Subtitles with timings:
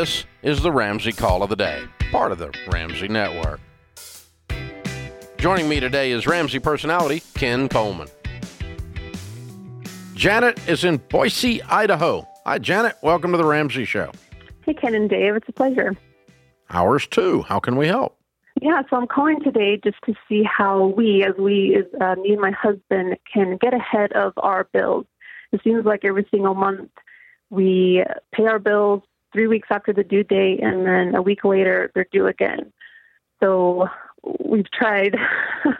[0.00, 3.60] This is the Ramsey Call of the Day, part of the Ramsey Network.
[5.36, 8.08] Joining me today is Ramsey personality Ken Coleman.
[10.14, 12.26] Janet is in Boise, Idaho.
[12.46, 12.96] Hi, Janet.
[13.02, 14.10] Welcome to the Ramsey Show.
[14.64, 15.36] Hey, Ken and Dave.
[15.36, 15.94] It's a pleasure.
[16.70, 17.42] Ours too.
[17.42, 18.16] How can we help?
[18.62, 22.32] Yeah, so I'm calling today just to see how we, as we, as uh, me
[22.32, 25.04] and my husband, can get ahead of our bills.
[25.52, 26.88] It seems like every single month
[27.50, 31.90] we pay our bills three weeks after the due date, and then a week later
[31.94, 32.72] they're due again.
[33.40, 33.88] So
[34.44, 35.16] we've tried,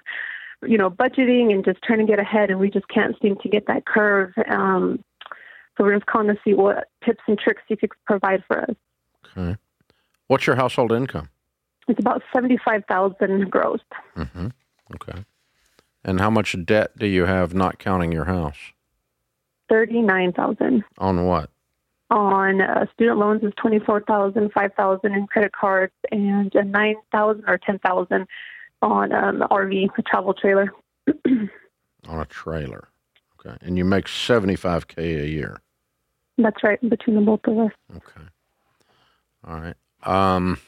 [0.67, 3.49] you know, budgeting and just trying to get ahead, and we just can't seem to
[3.49, 4.33] get that curve.
[4.51, 5.05] Um,
[5.77, 8.77] so we're just calling to see what tips and tricks you could provide for us.
[9.37, 9.57] Okay.
[10.27, 11.29] What's your household income?
[11.89, 13.81] It's about seventy-five thousand gross.
[14.17, 14.49] Mm-hmm.
[14.95, 15.25] Okay.
[16.05, 18.59] And how much debt do you have, not counting your house?
[19.69, 20.85] Thirty-nine thousand.
[20.99, 21.51] On what?
[22.11, 26.97] On uh, student loans is twenty-four thousand, five thousand in credit cards, and uh, nine
[27.13, 28.27] thousand or ten thousand
[28.83, 30.73] on um, RV, a travel trailer.
[32.09, 32.89] on a trailer.
[33.39, 33.57] Okay.
[33.61, 35.61] And you make seventy-five k a year.
[36.37, 37.73] That's right, between the both of us.
[37.95, 38.27] Okay.
[39.47, 39.77] All right.
[40.03, 40.59] Um,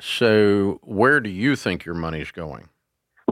[0.00, 2.68] so, where do you think your money's going?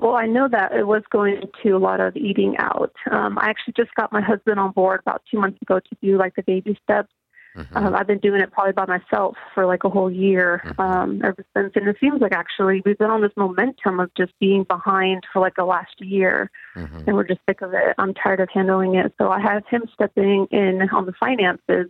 [0.04, 2.94] Well, I know that it was going to a lot of eating out.
[3.10, 6.18] Um, I actually just got my husband on board about two months ago to do
[6.18, 7.08] like the baby steps.
[7.56, 7.74] Mm-hmm.
[7.74, 10.78] Um, I've been doing it probably by myself for like a whole year Mhm.
[10.78, 14.38] um, ever since, and it seems like actually we've been on this momentum of just
[14.40, 17.06] being behind for like the last year, Mhm.
[17.06, 17.94] and we're just sick of it.
[17.96, 21.86] I'm tired of handling it, so I have him stepping in on the finances,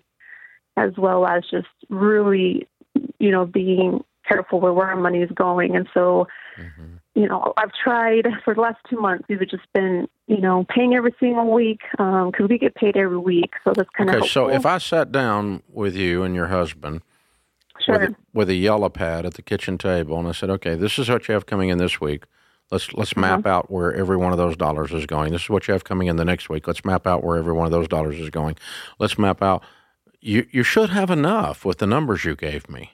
[0.77, 2.69] as well as just really,
[3.19, 6.94] you know, being careful where where our money is going, and so Mhm.
[7.15, 9.25] You know, I've tried for the last two months.
[9.29, 13.19] We've just been, you know, paying every single week um, because we get paid every
[13.19, 13.53] week.
[13.63, 17.03] So that's kind of Okay, so if I sat down with you and your husband
[17.81, 20.75] sure, with, a, with a yellow pad at the kitchen table, and I said, "Okay,
[20.75, 22.25] this is what you have coming in this week.
[22.73, 23.21] Let's let's mm-hmm.
[23.21, 25.31] map out where every one of those dollars is going.
[25.31, 26.67] This is what you have coming in the next week.
[26.67, 28.57] Let's map out where every one of those dollars is going.
[28.99, 29.63] Let's map out.
[30.21, 32.93] You you should have enough with the numbers you gave me,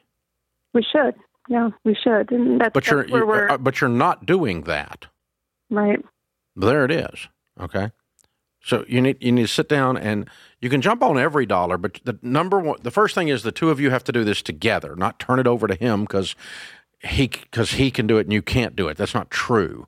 [0.73, 1.15] we should.
[1.51, 2.31] Yeah, we should.
[2.31, 5.07] And that's, but you're where you- we're uh, but you're not doing that.
[5.69, 5.99] right.
[6.57, 7.29] There it is.
[7.61, 7.91] Okay.
[8.63, 10.29] So you need you need to sit down and
[10.61, 13.53] you can jump on every dollar, but the number one, the first thing is the
[13.53, 16.37] two of you have to do this together, not turn it over to him because
[17.03, 18.97] he because he can do it and you can't do it.
[18.97, 19.87] That's not true.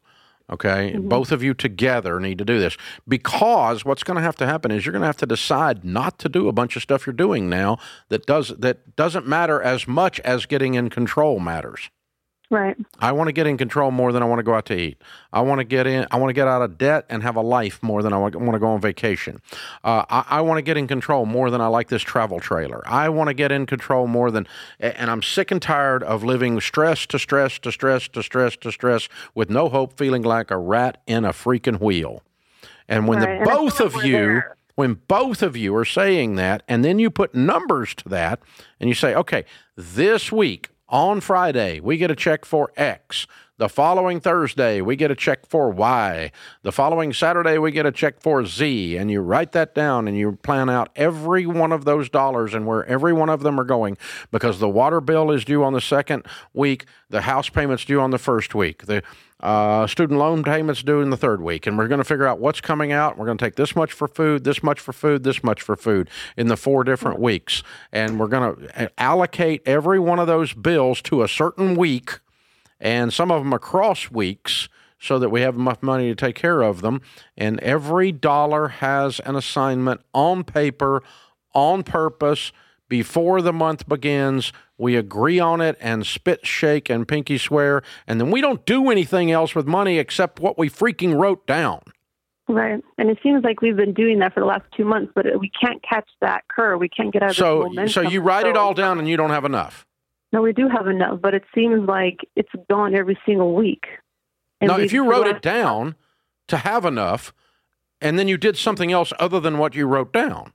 [0.53, 1.09] Okay, mm-hmm.
[1.09, 2.77] both of you together need to do this.
[3.09, 6.19] Because what's going to have to happen is you're going to have to decide not
[6.19, 7.79] to do a bunch of stuff you're doing now
[8.11, 11.89] that does that doesn't matter as much as getting in control matters.
[12.53, 12.77] Right.
[12.99, 15.01] I want to get in control more than I want to go out to eat.
[15.33, 16.07] I want to get in.
[16.11, 18.35] I want to get out of debt and have a life more than I want
[18.35, 19.41] to go on vacation.
[19.83, 22.83] Uh, I, I want to get in control more than I like this travel trailer.
[22.85, 24.47] I want to get in control more than.
[24.79, 28.71] And I'm sick and tired of living stress to stress to stress to stress to
[28.71, 32.23] stress with no hope, feeling like a rat in a freaking wheel.
[32.87, 34.57] And when Right, the and both of you there.
[34.75, 38.41] when both of you are saying that, and then you put numbers to that,
[38.79, 43.27] and you say, okay, this week on Friday, we get a check for X.
[43.63, 46.33] The following Thursday, we get a check for Y.
[46.63, 48.97] The following Saturday, we get a check for Z.
[48.97, 52.67] And you write that down and you plan out every one of those dollars and
[52.67, 53.99] where every one of them are going
[54.33, 58.11] because the water bill is due on the second week, the house payment's due on
[58.11, 59.01] the first week, the
[59.39, 61.65] uh, student loan payments due in the third week.
[61.65, 63.17] And we're going to figure out what's coming out.
[63.17, 65.77] We're going to take this much for food, this much for food, this much for
[65.77, 67.63] food in the four different weeks.
[67.93, 72.19] And we're going to allocate every one of those bills to a certain week
[72.83, 76.63] and some of them across weeks so that we have enough money to take care
[76.63, 77.01] of them.
[77.37, 81.03] And every dollar has an assignment on paper,
[81.55, 82.53] on purpose.
[82.89, 87.83] Before the month begins, we agree on it and spit, shake, and pinky swear.
[88.07, 91.81] And then we don't do anything else with money except what we freaking wrote down.
[92.49, 92.83] Right.
[92.99, 95.51] And it seems like we've been doing that for the last two months, but we
[95.51, 96.81] can't catch that curve.
[96.81, 99.31] We can't get out of So, so you write it all down and you don't
[99.31, 99.87] have enough.
[100.33, 103.85] No, we do have enough, but it seems like it's gone every single week.
[104.61, 105.97] And now, if you wrote it down
[106.49, 107.35] to have enough,
[108.01, 110.53] and then you did something else other than what you wrote down,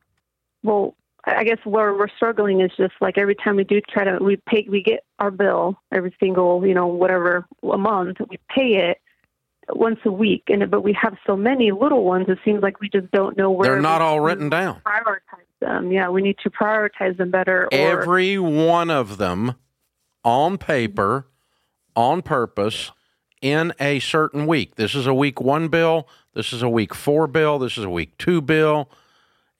[0.63, 0.95] Well,
[1.27, 4.37] I guess where we're struggling is just like every time we do try to we
[4.47, 9.01] pay we get our bill every single you know whatever a month we pay it
[9.69, 12.89] once a week and but we have so many little ones it seems like we
[12.89, 14.81] just don't know where they're not all written down.
[14.85, 19.55] prioritize them yeah we need to prioritize them better or Every one of them
[20.27, 21.25] on paper,
[21.95, 22.91] on purpose,
[23.41, 24.75] in a certain week.
[24.75, 26.05] This is a week one bill.
[26.33, 27.57] This is a week four bill.
[27.59, 28.89] This is a week two bill.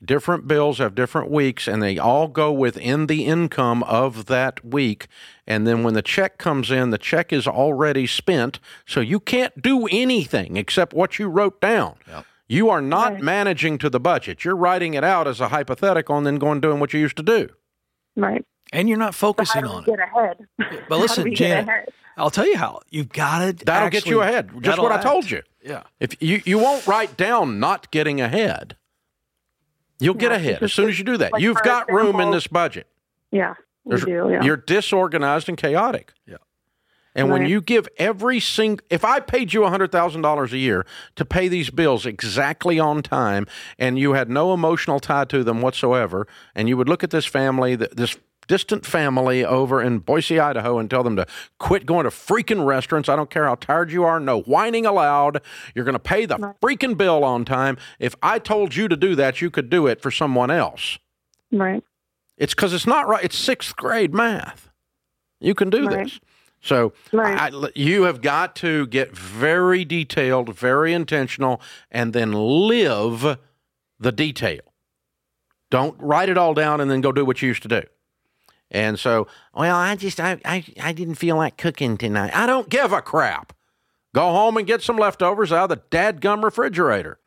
[0.03, 5.07] Different bills have different weeks, and they all go within the income of that week.
[5.47, 9.59] And then when the check comes in, the check is already spent, so you can't
[9.61, 11.95] do anything except what you wrote down.
[12.07, 12.25] Yep.
[12.49, 13.23] You are not Right.
[13.23, 14.43] managing to the budget.
[14.43, 17.23] You're writing it out as a hypothetical and then going doing what you used to
[17.23, 17.49] do.
[18.15, 18.45] Right.
[18.73, 19.85] And you're not So how focusing do we on it.
[19.85, 20.47] get ahead?
[20.57, 21.89] But How do listen, we get Janet, ahead?
[22.17, 22.81] I'll tell you how.
[22.89, 23.65] You've got to.
[23.65, 24.49] That'll get you ahead.
[24.61, 25.41] Just what I told you.
[25.63, 25.83] Yeah.
[25.99, 28.75] If you you won't write down not getting ahead,
[29.99, 31.33] you'll get ahead as soon as you do that.
[31.33, 32.87] like, You've for got room in this budget.
[33.31, 34.29] Yeah, we do.
[34.31, 34.43] Yeah.
[34.43, 36.13] You're disorganized and chaotic.
[36.25, 36.37] Yeah.
[37.15, 40.85] And when you give every single, if I paid you $100,000 a year
[41.15, 43.47] to pay these bills exactly on time
[43.79, 47.25] and you had no emotional tie to them whatsoever, and you would look at this
[47.25, 48.15] family, th- this
[48.47, 51.25] distant family over in Boise, Idaho, and tell them to
[51.59, 53.09] quit going to freaking restaurants.
[53.09, 55.41] I don't care how tired you are, no whining allowed.
[55.75, 57.77] You're going to pay the freaking bill on time.
[57.99, 60.97] If I told you to do that, you could do it for someone else.
[61.51, 61.83] right.
[62.38, 63.23] It's because it's not right.
[63.23, 64.69] It's sixth grade math.
[65.39, 66.05] You can do Right.
[66.05, 66.19] this.
[66.61, 67.51] So Right.
[67.51, 71.59] I, you have got to get very detailed, very intentional,
[71.91, 73.39] and then live
[74.00, 74.61] the detail.
[75.71, 77.81] Don't write it all down and then go do what you used to do.
[78.69, 82.35] And so, well, I just I, I I didn't feel like cooking tonight.
[82.35, 83.53] I don't give a crap.
[84.13, 87.19] Go home and get some leftovers out of the dadgum refrigerator.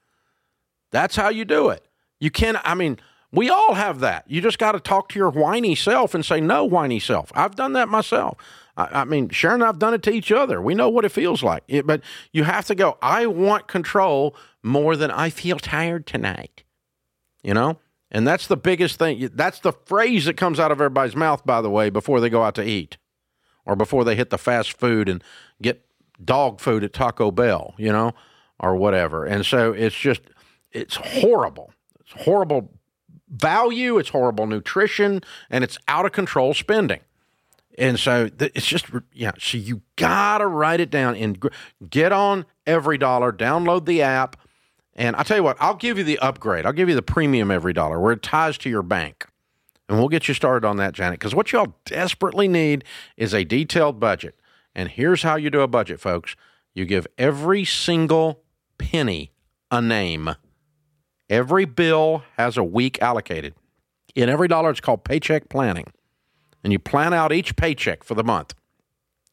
[0.90, 1.87] That's how you do it.
[2.19, 2.98] You can I mean,
[3.32, 4.25] we all have that.
[4.28, 7.31] You just got to talk to your whiny self and say, no, whiny self.
[7.34, 8.37] I've done that myself.
[8.76, 10.60] I, I mean, Sharon and I've done it to each other.
[10.60, 11.62] We know what it feels like.
[11.69, 12.02] It- but
[12.32, 16.64] you have to go, I want control more than I feel tired tonight.
[17.42, 17.78] You know?
[18.11, 19.31] And that's the biggest thing.
[19.35, 22.43] That's the phrase that comes out of everybody's mouth, by the way, before they go
[22.43, 22.97] out to eat
[23.65, 25.23] or before they hit the fast food and
[25.62, 25.87] get
[26.25, 28.12] dog food at Taco Bell, you know,
[28.59, 29.25] or whatever.
[29.25, 30.23] And so it's just,
[30.73, 31.73] it's horrible.
[32.01, 32.73] It's horrible
[33.29, 37.01] value, it's horrible nutrition, and it's out of control spending.
[37.79, 41.41] And so it's just, yeah, so you got to write it down and
[41.89, 44.37] get on EveryDollar, download the app.
[45.00, 46.67] And I'll tell you what, I'll give you the upgrade.
[46.67, 49.26] I'll give you the premium EveryDollar where it ties to your bank.
[49.88, 52.85] And we'll get you started on that, Janet, because what y'all desperately need
[53.17, 54.38] is a detailed budget.
[54.75, 56.37] And here's how you do a budget, folks
[56.75, 58.43] you give every single
[58.76, 59.32] penny
[59.70, 60.37] a name.
[61.31, 63.55] Every bill has a week allocated.
[64.14, 65.87] In every dollar, it's called paycheck planning.
[66.62, 68.55] And you plan out each paycheck for the month.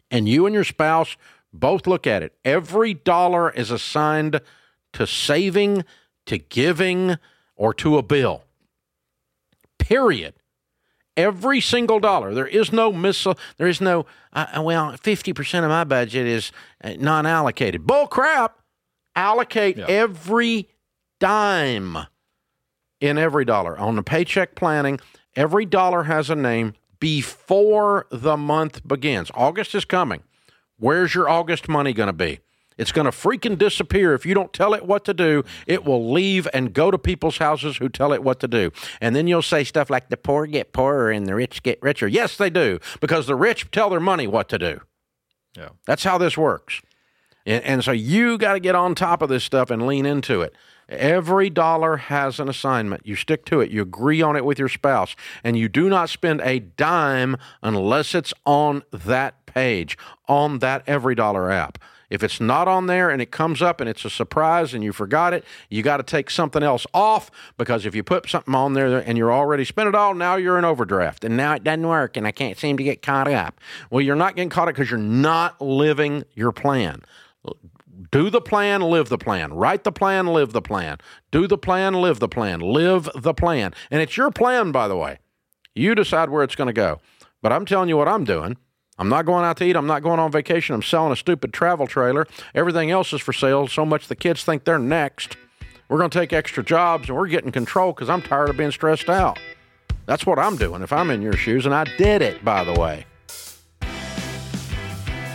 [0.09, 1.17] And you and your spouse
[1.51, 2.37] both look at it.
[2.45, 4.39] Every dollar is assigned
[4.93, 5.83] to saving,
[6.25, 7.17] to giving,
[7.55, 8.43] or to a bill.
[9.79, 10.33] Period.
[11.15, 12.33] Every single dollar.
[12.33, 13.37] There is no missile.
[13.57, 14.05] There is no.
[14.33, 16.51] Uh, well, fifty percent of my budget is
[16.83, 17.87] uh, non-allocated.
[17.87, 18.59] Bull crap.
[19.15, 19.85] Allocate Yeah.
[19.87, 20.69] every
[21.19, 21.97] dime
[23.01, 24.99] in every dollar on the paycheck planning.
[25.35, 29.31] Every dollar has a name before the month begins.
[29.33, 30.21] August is coming.
[30.77, 32.39] Where's your August money going to be?
[32.77, 35.43] It's going to freaking disappear if you don't tell it what to do.
[35.65, 38.71] It will leave and go to people's houses who tell it what to do.
[39.01, 42.07] And then you'll say stuff like the poor get poorer and the rich get richer.
[42.07, 44.81] Yes, they do, because the rich tell their money what to do.
[45.55, 45.69] Yeah.
[45.85, 46.81] That's how this works.
[47.45, 50.41] And, and so you got to get on top of this stuff and lean into
[50.41, 50.53] it.
[50.89, 53.05] Every dollar has an assignment.
[53.05, 53.71] You stick to it.
[53.71, 55.15] You agree on it with your spouse.
[55.43, 59.97] And you do not spend a dime unless it's on that page,
[60.29, 61.77] on that EveryDollar app.
[62.09, 64.93] If it's not on there and it comes up and it's a surprise and you
[64.93, 68.73] forgot it, you got to take something else off because if you put something on
[68.73, 71.87] there and you're already spent it all, now you're in overdraft and now it doesn't
[71.87, 73.59] work and I can't seem to get caught up.
[73.89, 77.01] Well, you're not getting caught up because you're not living your plan.
[78.11, 79.53] Do the plan, live the plan.
[79.53, 80.97] Write the plan, live the plan.
[81.31, 82.59] Do the plan, live the plan.
[82.59, 83.73] Live the plan.
[83.91, 85.19] And it's your plan, by the way.
[85.75, 87.01] You decide where it's going to go.
[87.41, 88.57] But I'm telling you what I'm doing.
[88.99, 89.75] I'm not going out to eat.
[89.75, 90.73] I'm not going on vacation.
[90.73, 92.25] I'm selling a stupid travel trailer.
[92.55, 95.37] Everything else is for sale so much the kids think they're next.
[95.89, 98.71] We're going to take extra jobs and we're getting control because I'm tired of being
[98.71, 99.39] stressed out.
[100.05, 101.65] That's what I'm doing if I'm in your shoes.
[101.65, 103.05] And I did it, by the way.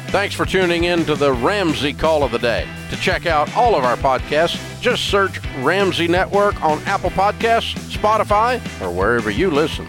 [0.09, 2.69] Thanks for tuning in to the Ramsey Call of the Day.
[2.91, 8.61] To check out all of our podcasts, just search Ramsey Network on Apple Podcasts, Spotify,
[8.83, 9.87] or wherever you listen.